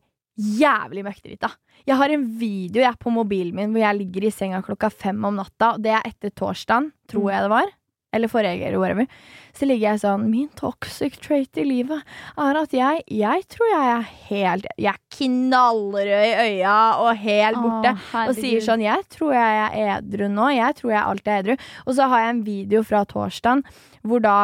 [0.61, 1.49] jævlig møkkdrita.
[1.87, 5.23] Jeg har en video jeg på mobilen min hvor jeg ligger i senga klokka fem
[5.27, 5.73] om natta.
[5.75, 7.31] Og det er etter torsdagen, tror Mm.
[7.33, 7.71] jeg det var.
[8.13, 9.07] Eller forrige eller whatever.
[9.55, 12.01] Så ligger jeg sånn Min toxic trait i livet
[12.39, 17.59] er at jeg Jeg tror jeg er helt Jeg er knallrød i øya og helt
[17.59, 17.93] borte.
[18.13, 20.49] Åh, Og sier sånn Jeg tror jeg er edru nå.
[20.55, 21.55] Jeg tror jeg alltid er edru.
[21.85, 23.63] Og så har jeg en video fra torsdagen
[24.03, 24.35] hvor da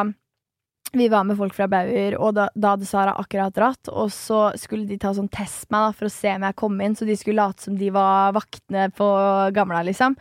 [0.96, 3.90] vi var med folk fra Bauer, og da, da hadde Sara akkurat dratt.
[3.92, 6.78] Og så skulle de ta sånn test meg da, for å se om jeg kom
[6.80, 9.08] inn, så de skulle late som de var vaktene på
[9.52, 10.16] Gamla, liksom.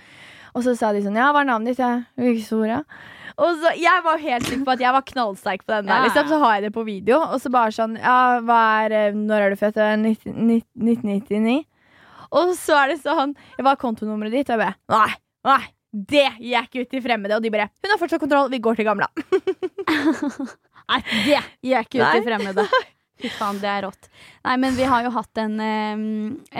[0.58, 1.80] Og så sa de sånn Ja, hva er navnet ditt?
[1.86, 2.82] Jeg, Victoria.
[3.38, 6.06] Og så, Jeg var helt sikker på at jeg var knallsterk på den der.
[6.08, 7.20] Liksom, så har jeg det på video.
[7.22, 9.78] Og så bare sånn Ja, hva er eh, Når er du født?
[9.78, 11.58] «Jeg er 19 1999.
[12.38, 14.50] Og så er det sånn Hva er kontonummeret ditt?
[14.50, 15.14] Og jeg bare Nei,
[15.48, 15.62] nei,
[16.12, 17.38] det ikke ut til fremmede.
[17.38, 19.10] Og de bare Hun har fortsatt kontroll, vi går til Gamla.
[20.88, 22.68] Nei, det ikke ut til fremmede.
[23.22, 24.12] Fy faen, det er rått.
[24.46, 26.04] Nei, men vi har jo hatt en, eh,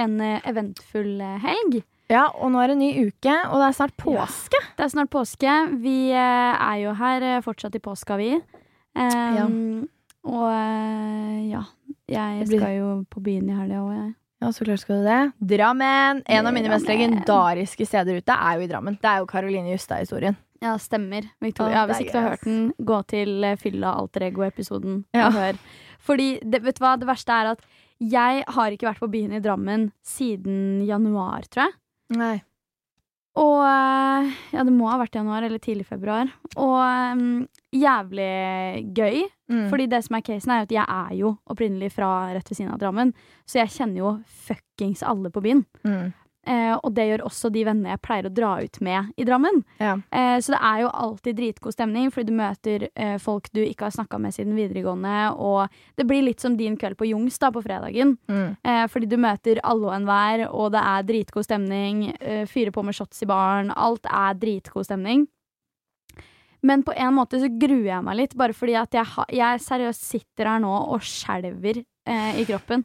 [0.04, 1.82] en eventfull eh, helg.
[2.12, 4.60] Ja, og nå er det en ny uke, og det er snart påske.
[4.78, 5.56] Det er snart påske.
[5.84, 8.34] Vi eh, er jo her eh, fortsatt i påska, vi.
[8.96, 9.48] Um, Ja.
[10.28, 11.62] Og eh, ja.
[12.12, 14.10] Jeg skal jo på byen i helga òg, jeg.
[14.44, 15.20] Ja, så klart skal du det.
[15.58, 16.20] Drammen!
[16.30, 18.98] En av mine mest legendariske steder ute er jo i Drammen.
[19.02, 20.36] Det er jo Karoline Justad-historien.
[20.62, 21.26] Ja, stemmer.
[21.42, 21.86] Victoria.
[21.90, 25.30] hvis ikke du har hørt den, gå til Fylla alter ego-episoden Ja.
[25.34, 25.58] hør.
[26.00, 27.66] Fordi, det, vet du hva, det verste er at
[28.00, 31.78] jeg har ikke vært på byen i Drammen siden januar, tror jeg.
[32.16, 32.38] Nei.
[33.38, 36.30] Og eh, ja, det må ha vært januar eller tidlig februar.
[36.58, 37.44] Og um,
[37.76, 38.30] jævlig
[38.98, 39.28] gøy.
[39.52, 39.68] Mm.
[39.72, 42.74] Fordi det som er casen, er at jeg er jo opprinnelig fra rett ved siden
[42.74, 43.14] av Drammen.
[43.46, 44.16] Så jeg kjenner jo
[44.48, 45.64] fuckings alle på byen.
[45.86, 46.10] Mm.
[46.48, 49.62] Eh, og det gjør også de vennene jeg pleier å dra ut med i Drammen.
[49.84, 49.98] Ja.
[50.16, 53.88] Eh, så det er jo alltid dritgod stemning, fordi du møter eh, folk du ikke
[53.90, 55.18] har snakka med siden videregående.
[55.36, 55.68] Og
[56.00, 58.16] det blir litt som din kveld på Jungs da, på fredagen.
[58.32, 58.56] Mm.
[58.64, 62.06] Eh, fordi du møter alle og enhver, og det er dritgod stemning.
[62.48, 63.74] Fyrer på med shots i baren.
[63.76, 65.28] Alt er dritgod stemning.
[66.66, 70.08] Men på en måte så gruer jeg meg litt, bare fordi at jeg, jeg seriøst
[70.08, 72.84] sitter her nå og skjelver eh, i kroppen.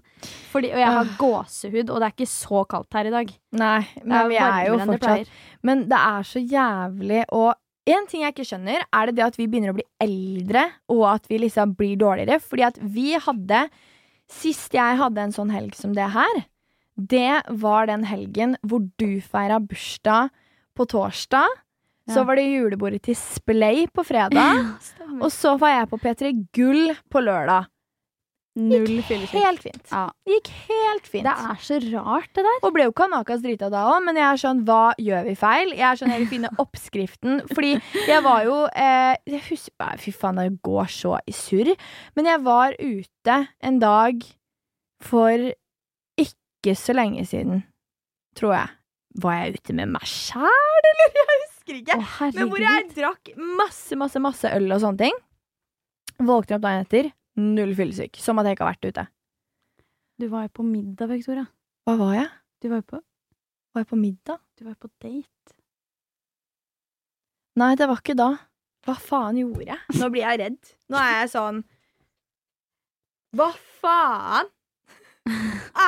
[0.53, 1.17] Fordi, og jeg har Ah.
[1.19, 3.33] gåsehud, og det er ikke så kaldt her i dag.
[3.53, 5.29] Nei, men vi er jo fortsatt.
[5.63, 7.55] Men det er så jævlig Og
[7.87, 11.03] en ting jeg ikke skjønner, er det det at vi begynner å bli eldre, og
[11.15, 12.41] at vi liksom blir dårligere.
[12.41, 13.69] Fordi at vi hadde
[14.33, 16.45] Sist jeg hadde en sånn helg som det her,
[16.97, 20.31] det var den helgen hvor du feira bursdag
[20.75, 21.49] på torsdag.
[22.09, 24.73] Så var det julebordet til Splay på fredag.
[25.23, 27.67] Og så var jeg på P3 Gull på lørdag.
[28.61, 29.33] Null fyllesyk.
[29.41, 29.87] Helt fint.
[29.89, 30.03] Ja.
[30.29, 31.25] Gikk helt fint.
[31.25, 32.59] Det er så rart, det der.
[32.69, 35.73] Og ble jo kanakas drita da òg, men jeg er sånn, hva gjør vi feil?
[35.73, 37.41] Jeg er sånn, jeg vil finne oppskriften.
[37.55, 37.71] Fordi
[38.11, 41.73] jeg var jo eh, jeg husker, Fy faen, det går så i surr.
[42.19, 44.21] Men jeg var ute en dag
[45.03, 45.49] for
[46.21, 47.65] ikke så lenge siden,
[48.39, 48.77] tror jeg.
[49.23, 51.17] Var jeg ute med meg sjæl, eller?
[51.17, 51.97] Jeg husker ikke.
[51.97, 55.19] Å, Men hvor jeg drakk masse, masse, masse øl og sånne ting.
[56.23, 57.11] Våkner opp dagen etter,
[57.41, 58.19] null fyllesyk.
[58.21, 59.07] Som at jeg ikke har vært ute.
[60.21, 61.47] Du var jo på middag, Victoria.
[61.89, 62.29] Hva var jeg?
[62.63, 63.01] Du var jo på,
[63.75, 64.39] Var jeg på middag?
[64.59, 65.55] du var jo på date.
[67.59, 68.31] Nei, det var ikke da.
[68.87, 69.79] Hva faen gjorde jeg?
[70.01, 70.71] Nå blir jeg redd.
[70.91, 71.63] Nå er jeg sånn
[73.37, 73.49] Hva
[73.81, 74.49] faen?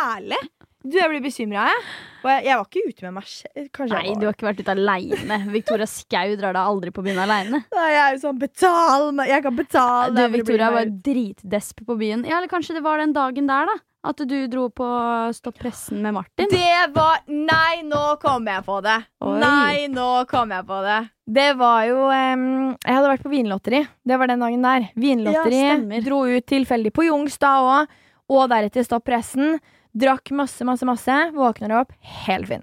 [0.00, 0.38] Ærlig?
[0.84, 1.84] Du, jeg blir bekymra, jeg.
[2.20, 3.78] Og jeg, jeg var ikke ute med meg selv.
[3.88, 5.38] Nei, du har ikke vært ute aleine.
[5.54, 7.62] Victoria Skau drar deg aldri på byen aleine.
[7.72, 9.30] Jeg er jo sånn Betal meg!
[9.32, 10.12] Jeg kan betale!
[10.12, 12.26] Du, Victoria var dritdesp på byen.
[12.28, 13.80] Ja, eller kanskje det var den dagen der, da.
[14.04, 14.86] At du dro på
[15.32, 16.50] Stopp pressen med Martin.
[16.52, 18.98] Det var Nei, nå kom jeg på det!
[19.24, 19.36] Oi.
[19.40, 20.98] Nei, nå kom jeg på det.
[21.24, 23.80] Det var jo um, Jeg hadde vært på vinlotteri.
[24.04, 24.90] Det var den dagen der.
[25.00, 25.62] Vinlotteri.
[25.64, 27.96] Ja, dro ut tilfeldig på Youngsstad òg.
[28.36, 29.56] Og deretter Stopp pressen.
[29.94, 31.20] Drakk masse, masse, masse.
[31.36, 31.92] Våkner opp
[32.26, 32.62] helt fin.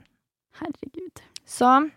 [0.62, 1.22] Herregud.
[1.48, 1.90] Så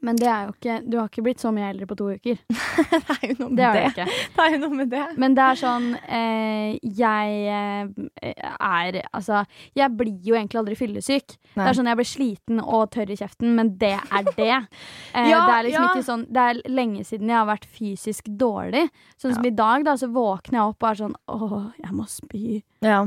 [0.00, 2.36] Men det er jo ikke Du har ikke blitt så mye eldre på to uker.
[2.46, 3.82] det er jo noe med Det det.
[3.90, 4.04] ikke.
[4.36, 5.04] Det er jo noe med det.
[5.18, 9.40] Men det er sånn eh, Jeg eh, er Altså,
[9.74, 11.34] jeg blir jo egentlig aldri fyllesyk.
[11.56, 14.58] Det er sånn Jeg blir sliten og tørr i kjeften, men det er det.
[15.18, 15.92] Eh, Ja, det er liksom ja.
[15.94, 18.86] ikke sånn Det er lenge siden jeg har vært fysisk dårlig.
[19.18, 19.50] Sånn som Ja.
[19.50, 22.60] i dag, da, så våkner jeg opp og er sånn Åh, jeg må spy.
[22.86, 23.06] Ja.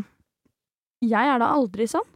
[1.01, 2.07] Jeg er da aldri sånn.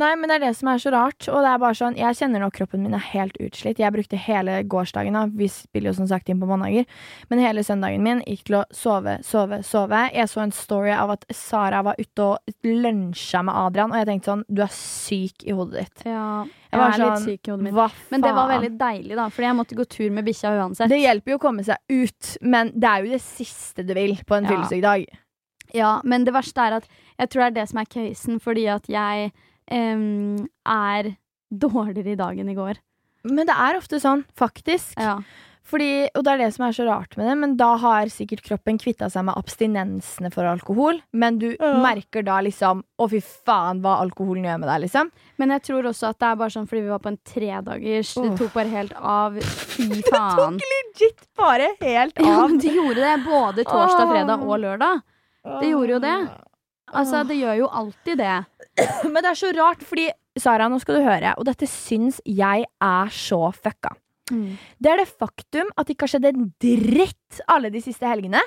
[0.00, 1.26] Nei, men det er det som er så rart.
[1.28, 3.76] Og det er bare sånn, Jeg kjenner nå kroppen min er helt utslitt.
[3.78, 5.26] Jeg brukte hele gårsdagen, da.
[5.28, 6.86] vi spiller jo som sagt inn på mandager,
[7.28, 10.00] men hele søndagen min gikk til å sove, sove, sove.
[10.16, 14.08] Jeg så en story av at Sara var ute og lunsja med Adrian, og jeg
[14.08, 16.06] tenkte sånn Du er syk i hodet ditt.
[16.08, 17.74] Ja, Jeg jeg er er litt sånn, syk i hodet mitt.
[17.76, 18.10] Hva faen?
[18.16, 20.88] Men det var veldig deilig, da, fordi jeg måtte gå tur med bikkja uansett.
[20.88, 24.16] Det hjelper jo å komme seg ut, men det er jo det siste du vil
[24.24, 24.56] på en Ja.
[24.56, 25.04] fyllesyk dag.
[25.74, 28.66] Ja, men det verste er at jeg tror det er det som er casen, fordi
[28.72, 29.32] at jeg
[29.70, 31.12] um, er
[31.52, 32.80] dårligere i dag enn i går.
[33.28, 34.96] Men det er ofte sånn, faktisk.
[34.98, 35.20] Ja.
[35.62, 38.42] Fordi, og det er det som er så rart med det, men da har sikkert
[38.42, 40.98] kroppen kvitta seg med abstinensene for alkohol.
[41.14, 41.78] Men du Ja.
[41.78, 45.10] merker da liksom Å, fy faen, hva alkoholen gjør med deg, liksom.
[45.38, 48.16] Men jeg tror også at det er bare sånn fordi vi var på en tredagers.
[48.16, 48.28] Oh.
[48.28, 49.38] Det tok bare helt av.
[49.76, 50.58] Fy faen.
[50.58, 52.26] Legit bare helt av.
[52.26, 55.02] Ja, men det gjorde det både torsdag, fredag og lørdag.
[55.62, 56.16] Det gjorde jo det.
[56.92, 58.36] Altså, det gjør jo alltid det.
[59.12, 62.64] Men det er så rart, fordi Sara, nå skal du høre, og dette syns jeg
[62.64, 63.92] er så fucka.
[64.32, 68.40] Det er det faktum at det ikke har skjedd en dritt alle de siste helgene.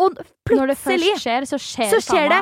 [0.00, 2.40] Og plutselig Når det først skjer, så skjer, så skjer det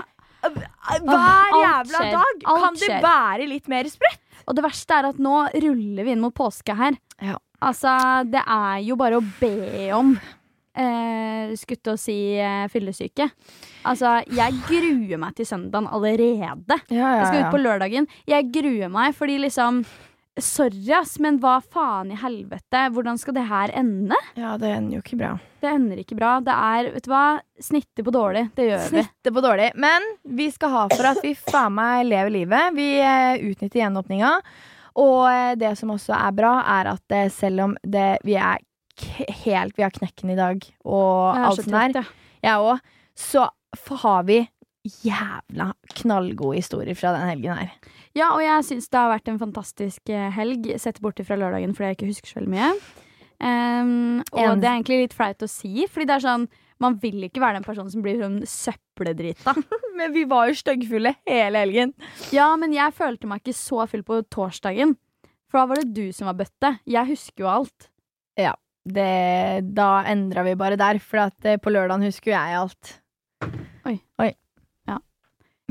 [1.03, 2.44] hver jævla dag.
[2.46, 4.20] Kan det være litt mer sprøtt?
[4.46, 6.94] Og det verste er at nå ruller vi inn mot påske her.
[7.18, 7.35] Ja.
[7.59, 7.90] Altså,
[8.31, 10.12] det er jo bare å be om
[10.79, 13.29] eh, Skutt å si eh, fyllesyke.
[13.88, 16.81] Altså, jeg gruer meg til søndagen allerede.
[16.91, 18.09] Jeg skal ut på lørdagen.
[18.29, 19.83] Jeg gruer meg fordi liksom
[20.38, 22.85] Sorry, ass, men hva faen i helvete?
[22.95, 24.14] Hvordan skal det her ende?
[24.38, 25.33] Ja, det ender jo ikke bra.
[25.59, 26.37] Det ender ikke bra.
[26.45, 27.25] Det er, vet du hva,
[27.59, 28.45] snitte på dårlig.
[28.55, 28.88] Det gjør vi.
[28.93, 29.73] Snitte på dårlig.
[29.83, 30.07] Men
[30.38, 32.77] vi skal ha for at vi faen meg lever livet.
[32.79, 34.33] Vi eh, utnytter gjenåpninga.
[35.03, 38.62] Og eh, det som også er bra, er at eh, selv om det, vi er
[39.45, 42.09] helt Vi har knekken i dag og alt så sånt der,
[42.43, 42.59] jeg.
[42.59, 42.79] òg,
[43.19, 43.49] så
[44.05, 44.39] har vi
[45.05, 47.73] jævla knallgode historier fra den helgen her.
[48.17, 51.75] Ja, og jeg syns det har vært en fantastisk eh, helg, sett bort fra lørdagen
[51.77, 52.71] fordi jeg ikke husker så veldig mye.
[53.39, 56.49] Um, og En- det er egentlig litt flaut å si, fordi det er sånn
[56.81, 59.55] man vil ikke være den personen som blir sånn søppeldrita.
[59.99, 61.93] Men vi var jo styggfulle hele helgen.
[62.31, 64.93] ja, men jeg følte meg ikke så full på torsdagen.
[65.51, 66.77] For da var det du som var bøtte.
[66.87, 67.89] Jeg husker jo alt.
[68.88, 69.12] Det,
[69.77, 72.94] da endra vi bare der, for at eh, på lørdagen husker jeg alt.
[73.88, 73.98] Oi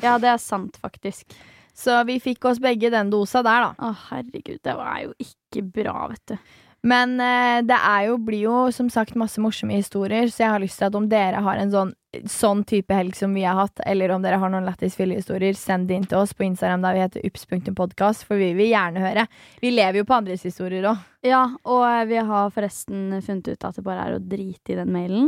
[0.04, 1.34] Ja, det er sant, faktisk.
[1.78, 3.88] Så vi fikk oss begge den dosa der, da.
[3.88, 6.56] Å, herregud, det var jo ikke bra, vet du.
[6.88, 10.80] Men eh, det jo, blir jo som sagt masse morsomme historier, så jeg har lyst
[10.80, 11.92] til at om dere har en sånn,
[12.32, 15.90] sånn type helg som vi har hatt, eller om dere har noen lættis fyllehistorier, send
[15.90, 19.26] det inn til oss på Instagram der vi heter ups.podkast, for vi vil gjerne høre.
[19.64, 21.04] Vi lever jo på andres historier òg.
[21.28, 24.80] Ja, og eh, vi har forresten funnet ut at det bare er å drite i
[24.80, 25.28] den mailen.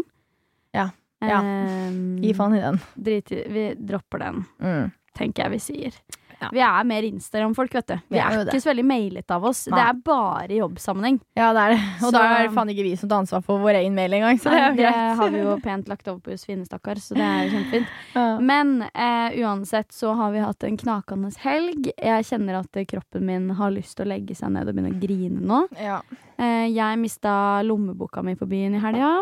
[0.77, 0.91] Ja,
[1.25, 1.41] ja.
[1.43, 2.79] Um, Gi faen i den.
[2.95, 4.91] Drit i Vi dropper den, Mm.
[5.17, 5.99] tenker jeg vi sier.
[6.41, 6.49] Ja.
[6.53, 7.95] Vi er mer Instagram-folk, vet du.
[7.95, 9.67] Vi, Vi er er, ikke så veldig mailete av oss.
[9.67, 9.75] Nei.
[9.79, 11.19] Det er bare i jobbsammenheng.
[11.35, 11.79] Ja, det er det.
[11.99, 14.11] Og Så- da er det faen ikke vi som tar ansvar for vår egen mail
[14.13, 17.15] engang, så det er det har vi jo pent lagt over på Josefine, stakkar, så
[17.15, 17.87] det er jo kjempefint.
[18.15, 18.39] Ja.
[18.39, 21.91] Men eh, uansett så har vi hatt en knakende helg.
[21.97, 24.99] Jeg kjenner at kroppen min har lyst til å legge seg ned og begynne å
[24.99, 25.67] grine nå.
[25.79, 26.01] Ja.
[26.37, 29.21] Eh, jeg mista lommeboka mi på byen i helga.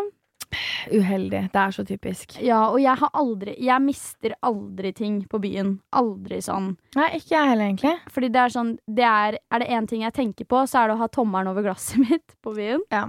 [0.90, 1.42] Uheldig.
[1.52, 2.36] Det er så typisk.
[2.40, 5.74] Ja, og jeg har aldri Jeg mister aldri ting på byen.
[5.92, 6.72] Aldri sånn.
[6.96, 7.94] Nei, ikke jeg heller, egentlig.
[8.14, 10.88] Fordi det er sånn det er, er det én ting jeg tenker på, så er
[10.88, 12.84] det å ha tommelen over glasset mitt på byen.
[12.94, 13.04] Ja.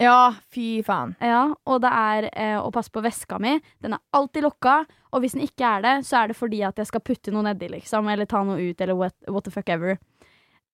[0.00, 0.18] ja,
[0.54, 1.16] fy faen.
[1.20, 3.56] Ja, Og det er eh, å passe på veska mi.
[3.82, 4.84] Den er alltid lokka.
[5.14, 7.44] Og hvis den ikke er det, så er det fordi at jeg skal putte noe
[7.46, 8.08] nedi, liksom.
[8.10, 9.98] Eller ta noe ut, eller what, what the fuck ever.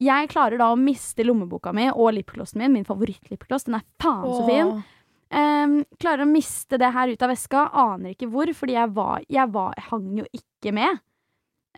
[0.00, 2.72] Jeg klarer da å miste lommeboka mi og lipglossen min.
[2.78, 3.66] Min favoritt-lipgloss.
[3.68, 4.70] Den er faen så fin.
[4.78, 4.96] Åh.
[5.30, 7.68] Ehm, klarer å miste det her ut av veska.
[7.84, 10.98] Aner ikke hvor, fordi jeg var Jeg, var, jeg hang jo ikke med.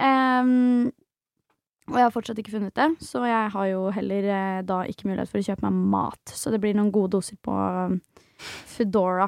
[0.00, 0.90] Um,
[1.90, 5.08] og jeg har fortsatt ikke funnet det, så jeg har jo heller eh, da ikke
[5.10, 6.32] mulighet for å kjøpe meg mat.
[6.32, 7.96] Så det blir noen gode doser på um,
[8.72, 9.26] Foodora,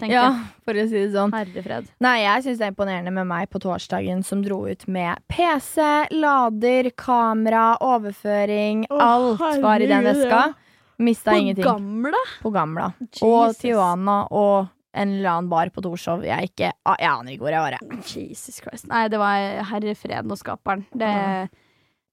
[0.00, 0.48] tenker Ja, jeg.
[0.66, 1.32] for å si det sånn.
[1.36, 1.86] Herrefred.
[2.02, 5.84] Nei, jeg syns det er imponerende med meg på torsdagen som dro ut med PC,
[6.16, 8.86] lader, kamera, overføring.
[8.90, 10.42] Å, alt var i den veska.
[10.50, 10.69] ja.
[11.00, 11.64] Mista På ingenting.
[11.64, 12.20] gamle?
[12.42, 12.90] på Gamla.
[13.24, 16.24] Og Tijuana og en eller annen bar på Torshov.
[16.26, 17.78] Jeg, ikke, jeg aner ikke hvor jeg var.
[17.78, 18.04] jeg.
[18.10, 18.88] Jesus Christ.
[18.90, 20.86] Nei, det var herre fred og skaperen.
[20.92, 21.48] Det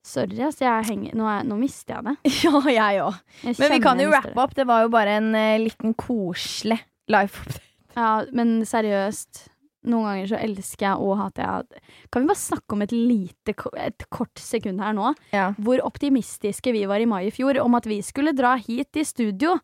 [0.08, 0.62] Sorry, ass.
[0.63, 2.32] Nå, er, nå mister jeg det.
[2.45, 3.17] Ja, jeg òg.
[3.43, 4.54] Men vi kan jo rappe opp.
[4.56, 6.80] Det var jo bare en uh, liten koselig
[7.12, 7.63] life update.
[7.97, 9.47] Ja, men seriøst.
[9.88, 13.56] Noen ganger så elsker jeg og hater jeg Kan vi bare snakke om et lite,
[13.80, 15.13] et kort sekund her nå?
[15.32, 15.54] Ja.
[15.58, 19.06] Hvor optimistiske vi var i mai i fjor om at vi skulle dra hit i
[19.08, 19.56] studio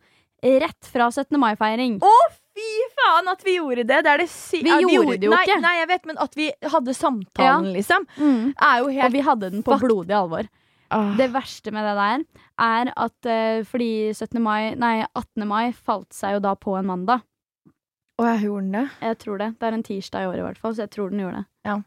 [0.43, 1.37] rett fra 17.
[1.39, 2.01] mai-feiring.
[2.03, 2.15] Å,
[2.51, 4.01] fy faen at vi gjorde det!
[4.03, 5.61] Det er det sy Vi Ja, gjorde det jo nei, ikke.
[5.63, 8.53] Nei, jeg vet, men at vi hadde samtalen, liksom, Mm.
[8.59, 10.49] er jo Og vi hadde den på blodig alvor.
[10.91, 11.15] Ah.
[11.17, 12.25] Det verste med det der
[12.59, 14.41] er at uh, fordi 17.
[14.43, 15.47] mai, nei, 18.
[15.47, 17.23] mai falt seg jo da på en mandag.
[18.21, 18.85] Å, jeg gjorde den det?
[19.01, 19.49] Jeg tror det.
[19.59, 21.45] Det er en tirsdag i år i hvert fall, så jeg tror den gjorde det.
[21.65, 21.77] Ja.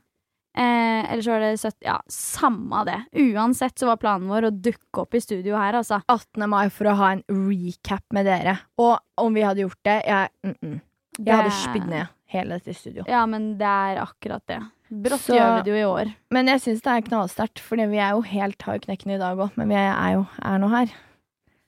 [0.57, 1.77] Eh, eller så var det 17...
[1.85, 2.97] Ja, samme det.
[3.21, 6.01] Uansett så var planen vår å dukke opp i studio her, altså.
[6.09, 6.47] 18.
[6.51, 8.57] mai for å ha en recap med dere.
[8.81, 10.81] Og om vi hadde gjort det Jeg, mm -mm.
[11.19, 13.05] jeg hadde Det- spydd ned hele dette studio.
[13.07, 14.61] Ja, men det er akkurat det.
[14.91, 16.15] Brått Så- gjør vi det jo i år.
[16.31, 19.19] Men jeg syns det er knallsterkt, for vi er jo helt har jo knekken i
[19.19, 19.51] dag òg.
[19.57, 20.87] Men vi er jo er nå her.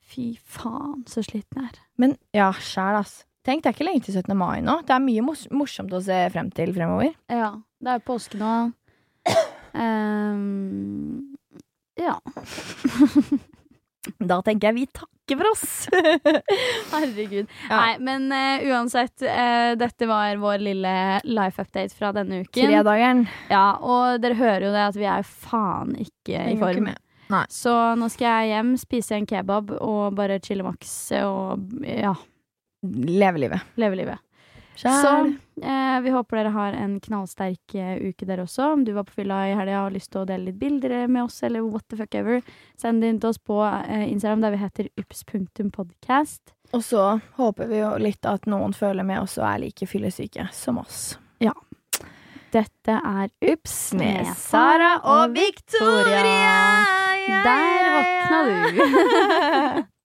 [0.01, 1.79] Fy faen, så sliten jeg er.
[1.97, 3.25] Men ja, sjæl, ass.
[3.49, 4.35] Tenk, det er ikke lenge til 17.
[4.37, 4.75] mai nå.
[4.85, 7.15] Det er mye mors morsomt å se frem til fremover.
[7.33, 7.55] Ja.
[7.81, 8.51] Det er jo påske nå.
[9.73, 11.35] Um,
[11.97, 12.19] ja.
[14.21, 15.65] Da tenker jeg vi takker for oss.
[16.93, 17.49] Herregud.
[17.69, 17.73] Ja.
[17.73, 20.93] Nei, men uh, uansett, Uh, dette var vår lille
[21.25, 22.69] life update fra denne uken.
[22.69, 23.27] Tredageren.
[23.49, 26.93] Ja, og dere hører jo det at vi er faen ikke i form.
[26.93, 27.45] ikke.
[27.53, 32.15] Så nå skal jeg hjem, spise en kebab og bare chille maks og ja,
[32.81, 33.61] Leve livet.
[33.75, 34.25] leve livet.
[34.81, 38.69] Så eh, vi håper dere har en knallsterk eh, uke, dere også.
[38.73, 41.07] Om du var på fylla i helga og har lyst til å dele litt bilder
[41.11, 42.39] med oss, eller what the fuck ever,
[42.79, 46.53] send det inn til oss på eh, Instagram, der vi heter ups.podcast.
[46.71, 50.47] Og så håper vi jo litt at noen føler med oss og er like fyllesyke
[50.55, 51.17] som oss.
[51.43, 51.55] Ja.
[52.49, 56.55] Dette er Ups Med Sara og Victoria.
[57.43, 59.83] Der våkna du.